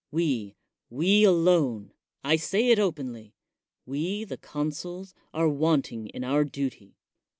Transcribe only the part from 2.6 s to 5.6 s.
it openb— ^we, the consuls, are